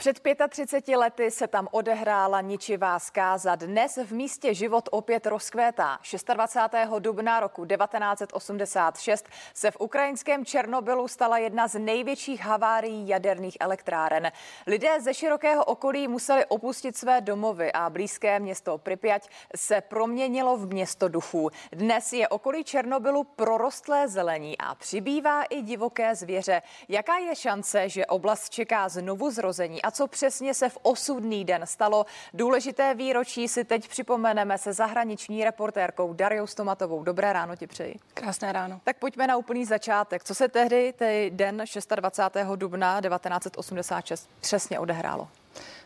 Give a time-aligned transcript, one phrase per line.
[0.00, 3.54] Před 35 lety se tam odehrála ničivá zkáza.
[3.54, 5.98] Dnes v místě život opět rozkvétá.
[6.34, 6.90] 26.
[6.98, 14.32] dubna roku 1986 se v ukrajinském Černobylu stala jedna z největších havárií jaderných elektráren.
[14.66, 19.22] Lidé ze širokého okolí museli opustit své domovy a blízké město Pripyat
[19.56, 21.50] se proměnilo v město duchů.
[21.72, 26.62] Dnes je okolí Černobylu prorostlé zelení a přibývá i divoké zvěře.
[26.88, 31.62] Jaká je šance, že oblast čeká znovu zrození a co přesně se v osudný den
[31.64, 32.06] stalo.
[32.34, 37.02] Důležité výročí si teď připomeneme se zahraniční reportérkou Dariou Stomatovou.
[37.04, 37.96] Dobré ráno ti přeji.
[38.14, 38.80] Krásné ráno.
[38.84, 40.24] Tak pojďme na úplný začátek.
[40.24, 41.62] Co se tehdy, ten den
[41.96, 42.56] 26.
[42.56, 45.28] dubna 1986 přesně odehrálo?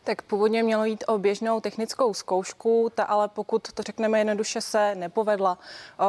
[0.05, 4.95] Tak původně mělo jít o běžnou technickou zkoušku, ta ale pokud to řekneme jednoduše se
[4.95, 5.59] nepovedla.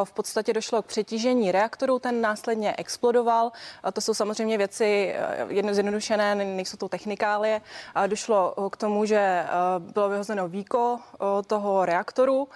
[0.04, 3.52] V podstatě došlo k přetížení reaktoru, ten následně explodoval.
[3.92, 7.60] To jsou samozřejmě věci eh, jedno zjednodušené, nejsou to technikálie.
[8.06, 9.48] Došlo k tomu, že eh,
[9.78, 12.48] bylo vyhozeno víko eh, toho reaktoru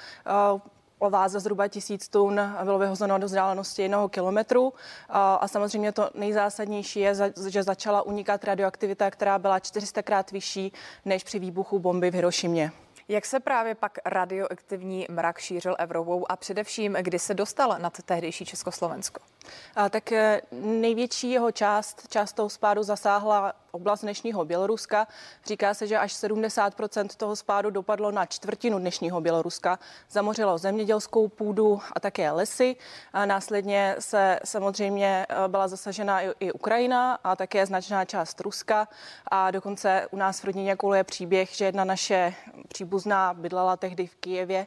[0.98, 4.72] o váze zhruba tisíc tun bylo vyhozeno do vzdálenosti jednoho kilometru.
[5.08, 7.14] A samozřejmě to nejzásadnější je,
[7.48, 10.72] že začala unikat radioaktivita, která byla 400 krát vyšší
[11.05, 12.72] než při výbuchu bomby v Hirošimě.
[13.11, 18.45] Jak se právě pak radioaktivní mrak šířil Evropou a především, kdy se dostal nad tehdejší
[18.45, 19.20] Československo?
[19.77, 25.06] A tak eh, největší jeho část, část toho spádu zasáhla oblast dnešního Běloruska.
[25.47, 29.79] Říká se, že až 70% toho spádu dopadlo na čtvrtinu dnešního Běloruska.
[30.11, 32.77] Zamořilo zemědělskou půdu a také lesy.
[33.12, 38.89] A následně se samozřejmě eh, byla zasažena i Ukrajina a také značná část Ruska.
[39.27, 42.34] A dokonce u nás v rodině koluje příběh, že jedna naše
[42.69, 42.97] příbuzná
[43.34, 44.66] bydlela tehdy v Kijevě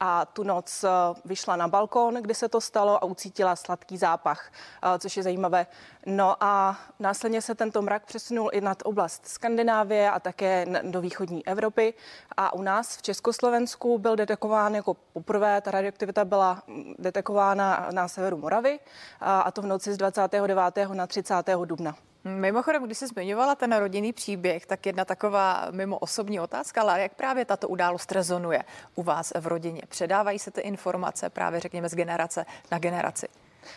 [0.00, 0.88] a tu noc eh,
[1.24, 4.52] vyšla na balkon, kde se to stalo a ucítila sladký zápach,
[4.82, 5.66] eh, což je zajímavé.
[6.06, 11.46] No a následně se tento mrak přesunul i nad oblast Skandinávie a také do východní
[11.46, 11.94] Evropy.
[12.36, 18.08] A u nás v Československu byl detekován jako poprvé, ta radioaktivita byla mm, detekována na
[18.08, 18.78] severu Moravy
[19.20, 20.76] a to v noci z 29.
[20.92, 21.34] na 30.
[21.64, 21.94] dubna.
[22.24, 27.14] Mimochodem, když jsi zmiňovala ten rodinný příběh, tak jedna taková mimo osobní otázka, ale jak
[27.14, 28.62] právě tato událost rezonuje
[28.94, 29.82] u vás v rodině?
[29.88, 33.28] Předávají se ty informace právě, řekněme, z generace na generaci?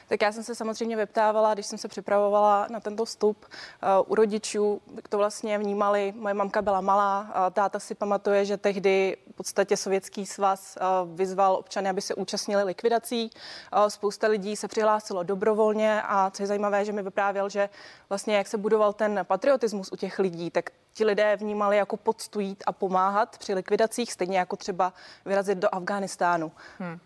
[0.07, 4.15] Tak já jsem se samozřejmě vyptávala, když jsem se připravovala na tento vstup uh, u
[4.15, 9.35] rodičů, to vlastně vnímali, moje mamka byla malá, a táta si pamatuje, že tehdy v
[9.35, 13.29] podstatě sovětský svaz uh, vyzval občany, aby se účastnili likvidací.
[13.77, 17.69] Uh, spousta lidí se přihlásilo dobrovolně a co je zajímavé, že mi vyprávěl, že
[18.09, 22.39] vlastně jak se budoval ten patriotismus u těch lidí, tak ti lidé vnímali jako poctu
[22.65, 24.93] a pomáhat při likvidacích, stejně jako třeba
[25.25, 26.51] vyrazit do Afghánistánu.
[26.79, 26.99] Hmm.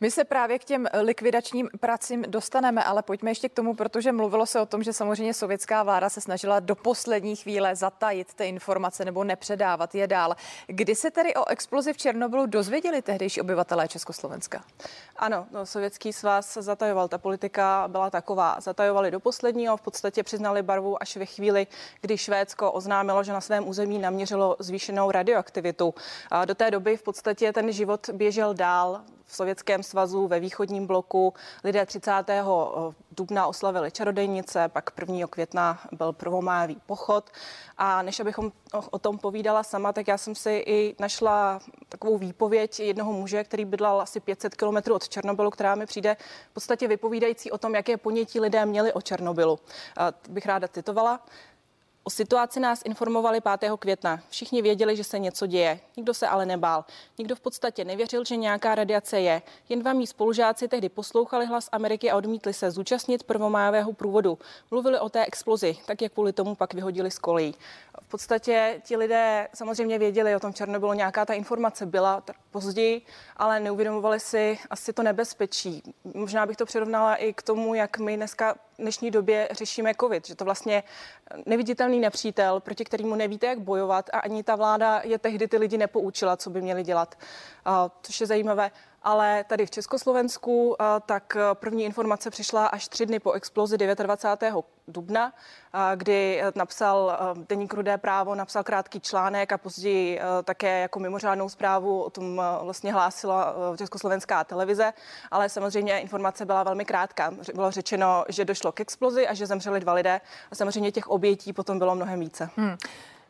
[0.00, 4.46] My se právě k těm likvidačním pracím dostaneme, ale pojďme ještě k tomu, protože mluvilo
[4.46, 9.04] se o tom, že samozřejmě sovětská vláda se snažila do poslední chvíle zatajit ty informace
[9.04, 10.36] nebo nepředávat je dál.
[10.66, 14.64] Kdy se tedy o explozi v Černobylu dozvěděli tehdejší obyvatelé Československa?
[15.16, 17.08] Ano, no, sovětský svaz zatajoval.
[17.08, 18.56] Ta politika byla taková.
[18.60, 21.66] Zatajovali do posledního, v podstatě přiznali barvu až ve chvíli,
[22.00, 25.94] kdy Švédsko oznámilo, že na svém území naměřilo zvýšenou radioaktivitu.
[26.30, 30.86] A do té doby v podstatě ten život běžel dál v Sovětském svazu, ve východním
[30.86, 31.34] bloku.
[31.64, 32.10] Lidé 30.
[32.28, 35.26] Eh, dubna oslavili čarodejnice, pak 1.
[35.26, 37.30] května byl prvomájový pochod.
[37.78, 38.52] A než abychom
[38.90, 43.64] o tom povídala sama, tak já jsem si i našla takovou výpověď jednoho muže, který
[43.64, 46.16] bydlel asi 500 kilometrů od Černobylu, která mi přijde
[46.50, 49.58] v podstatě vypovídající o tom, jaké ponětí lidé měli o Černobylu.
[50.28, 51.20] Bych ráda citovala.
[52.04, 53.72] O situaci nás informovali 5.
[53.78, 54.20] května.
[54.28, 55.80] Všichni věděli, že se něco děje.
[55.96, 56.84] Nikdo se ale nebál.
[57.18, 59.42] Nikdo v podstatě nevěřil, že nějaká radiace je.
[59.68, 64.38] Jen dva mý spolužáci tehdy poslouchali hlas Ameriky a odmítli se zúčastnit prvomájového průvodu.
[64.70, 67.54] Mluvili o té explozi, tak jak kvůli tomu pak vyhodili z kolejí.
[68.02, 73.02] V podstatě ti lidé samozřejmě věděli o tom Černobylu, nějaká ta informace byla později,
[73.36, 75.82] ale neuvědomovali si asi to nebezpečí.
[76.14, 80.34] Možná bych to přirovnala i k tomu, jak my dneska dnešní době řešíme COVID, že
[80.34, 80.82] to vlastně
[81.46, 85.78] neviditelný nepřítel, proti kterému nevíte, jak bojovat a ani ta vláda je tehdy ty lidi
[85.78, 87.18] nepoučila, co by měli dělat,
[88.02, 88.70] což je zajímavé
[89.02, 90.76] ale tady v Československu
[91.06, 94.54] tak první informace přišla až tři dny po explozi 29.
[94.88, 95.32] dubna,
[95.94, 97.18] kdy napsal
[97.48, 102.92] Deník Rudé právo, napsal krátký článek a později také jako mimořádnou zprávu o tom vlastně
[102.92, 104.92] hlásila československá televize,
[105.30, 107.30] ale samozřejmě informace byla velmi krátká.
[107.54, 110.20] Bylo řečeno, že došlo k explozi a že zemřeli dva lidé
[110.50, 112.50] a samozřejmě těch obětí potom bylo mnohem více.
[112.56, 112.76] Hmm.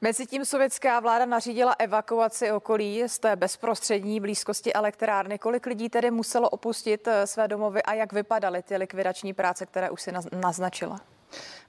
[0.03, 5.39] Mezitím sovětská vláda nařídila evakuaci okolí z té bezprostřední blízkosti elektrárny.
[5.39, 9.91] Kolik lidí tedy muselo opustit eh, své domovy a jak vypadaly ty likvidační práce, které
[9.91, 11.01] už si naznačila?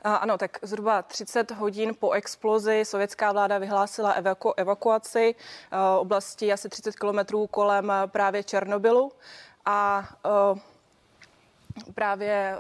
[0.01, 5.36] Ano, tak zhruba 30 hodin po explozi sovětská vláda vyhlásila evaku- evakuaci
[6.00, 9.12] oblasti asi 30 kilometrů kolem právě Černobylu
[9.66, 10.10] a
[11.95, 12.57] právě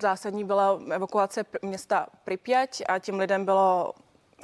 [0.00, 3.94] zásadní byla evakuace města Pripyat a tím lidem bylo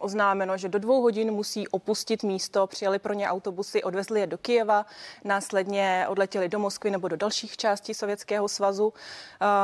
[0.01, 2.67] oznámeno, že do dvou hodin musí opustit místo.
[2.67, 4.87] Přijeli pro ně autobusy, odvezli je do Kijeva,
[5.25, 8.93] následně odletěli do Moskvy nebo do dalších částí Sovětského svazu.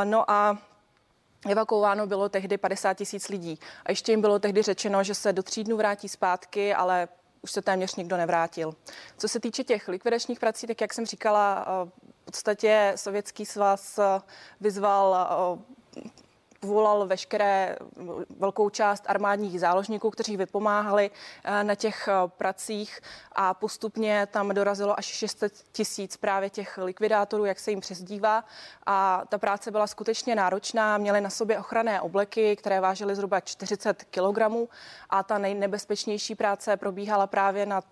[0.04, 0.58] No a
[1.48, 3.58] Evakuováno bylo tehdy 50 tisíc lidí.
[3.84, 7.08] A ještě jim bylo tehdy řečeno, že se do tří dnů vrátí zpátky, ale
[7.42, 8.74] už se téměř nikdo nevrátil.
[9.18, 13.98] Co se týče těch likvidačních prací, tak jak jsem říkala, v podstatě Sovětský svaz
[14.60, 15.28] vyzval
[16.60, 17.76] povolal veškeré
[18.38, 21.10] velkou část armádních záložníků, kteří vypomáhali
[21.44, 23.00] eh, na těch eh, pracích
[23.32, 28.44] a postupně tam dorazilo až 600 tisíc právě těch likvidátorů, jak se jim přezdívá.
[28.86, 34.04] A ta práce byla skutečně náročná, měli na sobě ochranné obleky, které vážily zhruba 40
[34.04, 34.68] kilogramů
[35.10, 37.82] a ta nejnebezpečnější práce probíhala právě na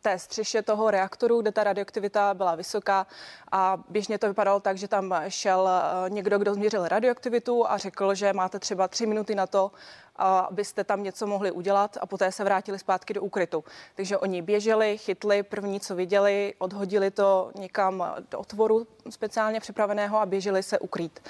[0.00, 3.06] té střeše toho reaktoru, kde ta radioaktivita byla vysoká
[3.52, 8.14] a běžně to vypadalo tak, že tam šel eh, někdo, kdo změřil radioaktivitu a řekl,
[8.14, 9.70] že máte třeba tři minuty na to,
[10.16, 13.64] abyste tam něco mohli udělat a poté se vrátili zpátky do úkrytu.
[13.94, 20.26] Takže oni běželi, chytli první, co viděli, odhodili to někam do otvoru speciálně připraveného a
[20.26, 21.20] běželi se ukrýt.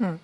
[0.00, 0.18] Hmm.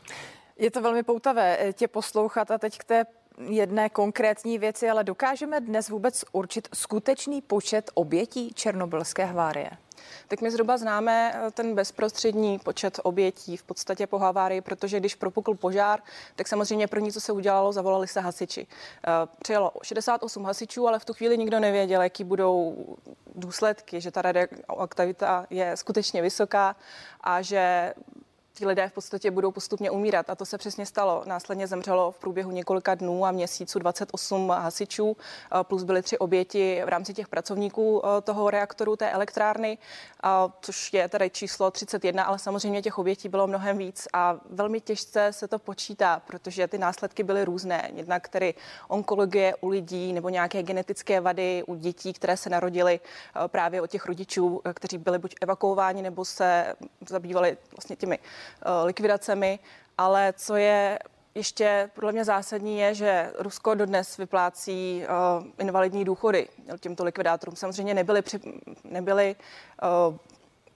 [0.57, 3.05] Je to velmi poutavé eh, tě poslouchat a teď k té
[3.41, 9.71] jedné konkrétní věci, ale dokážeme dnes vůbec určit skutečný počet obětí černobylské havárie?
[10.29, 15.15] Tak my zhruba známe eh, ten bezprostřední počet obětí v podstatě po havárii, protože když
[15.15, 16.01] propukl požár,
[16.37, 18.67] tak samozřejmě první, co se udělalo, zavolali se hasiči.
[19.07, 19.11] Eh,
[19.43, 22.87] přijelo 68 hasičů, ale v tu chvíli nikdo nevěděl, jaký budou
[23.35, 26.77] důsledky, že ta radioaktivita je skutečně vysoká
[27.21, 27.95] a že
[28.59, 30.31] ti lidé v podstatě budou postupně umírat.
[30.31, 31.23] A to se přesně stalo.
[31.27, 36.83] Následně zemřelo v průběhu několika dnů a měsíců 28 hasičů, eh, plus byly tři oběti
[36.85, 39.79] v rámci těch pracovníků eh, toho reaktoru, té elektrárny,
[40.61, 45.33] což je tedy číslo 31, ale samozřejmě těch obětí bylo mnohem víc a velmi těžce
[45.33, 47.91] se to počítá, protože ty následky byly různé.
[47.95, 48.55] Jednak tedy
[48.89, 53.91] onkologie u lidí nebo nějaké genetické vady u dětí, které se narodily eh, právě od
[53.91, 56.75] těch rodičů, kteří byli buď evakuováni nebo se
[57.09, 58.19] zabývali vlastně těmi
[58.85, 59.59] likvidacemi,
[59.99, 60.99] ale co je
[61.35, 65.03] ještě podle mě zásadní je, že Rusko dodnes vyplácí
[65.39, 66.49] uh, invalidní důchody
[66.81, 67.57] těmto likvidátorům.
[67.57, 68.41] Samozřejmě nebyly, při,
[68.85, 69.37] nebyly
[70.09, 70.17] uh,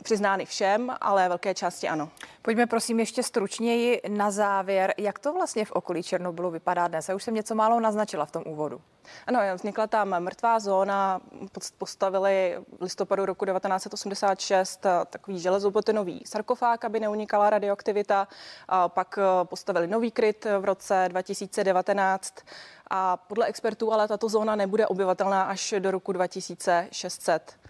[0.03, 2.11] přiznány všem, ale velké části ano.
[2.45, 7.09] Pojďme prosím ještě stručněji na závěr, jak to vlastně v okolí Černobylu vypadá dnes.
[7.09, 8.81] Já už jsem něco málo naznačila v tom úvodu.
[9.27, 11.21] Ano, vznikla tam mrtvá zóna,
[11.79, 18.29] postavili v listopadu roku 1986 takový železobotonový sarkofág, aby neunikala radioaktivita,
[18.69, 22.35] a pak eh, postavili nový kryt v roce 2019
[22.91, 27.62] a podle expertů ale tato zóna nebude obyvatelná až do roku 2600.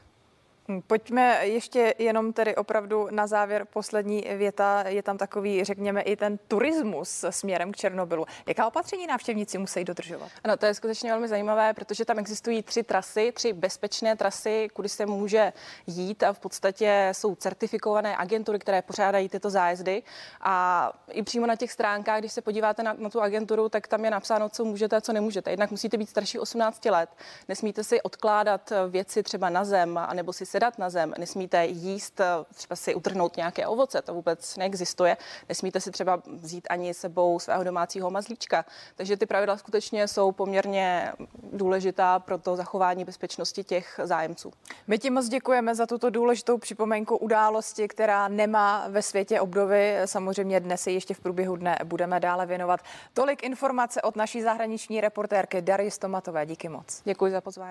[0.68, 4.84] Hm, pojďme ještě jenom tedy opravdu na závěr poslední věta.
[4.88, 8.26] Je tam takový, řekněme, i ten turismus směrem k Černobylu.
[8.46, 10.28] Jaká opatření návštěvníci musí dodržovat?
[10.44, 14.88] Ano, to je skutečně velmi zajímavé, protože tam existují tři trasy, tři bezpečné trasy, kudy
[14.88, 15.52] se může
[15.86, 20.02] jít a v podstatě jsou certifikované agentury, které pořádají tyto zájezdy.
[20.40, 24.04] A i přímo na těch stránkách, když se podíváte na, na tu agenturu, tak tam
[24.04, 25.50] je napsáno, co můžete a co nemůžete.
[25.50, 27.08] Jednak musíte být starší 18 let,
[27.48, 32.20] nesmíte si odkládat věci třeba na zem, anebo si sedat na zem, nesmíte jíst,
[32.54, 35.16] třeba si utrhnout nějaké ovoce, to vůbec neexistuje.
[35.48, 38.64] Nesmíte si třeba vzít ani sebou svého domácího mazlíčka.
[38.96, 41.12] Takže ty pravidla skutečně jsou poměrně
[41.52, 44.52] důležitá pro to zachování bezpečnosti těch zájemců.
[44.86, 49.96] My ti moc děkujeme za tuto důležitou připomenku události, která nemá ve světě obdovy.
[50.04, 52.80] Samozřejmě dnes se ještě v průběhu dne budeme dále věnovat.
[53.14, 56.46] Tolik informace od naší zahraniční reportérky Dary Stomatové.
[56.46, 57.02] Díky moc.
[57.04, 57.70] Děkuji za pozvání.